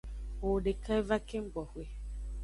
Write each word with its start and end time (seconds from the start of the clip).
Owo 0.45 0.55
deke 0.65 0.95
va 1.07 1.17
keng 1.27 1.47
gboxwe. 1.53 1.83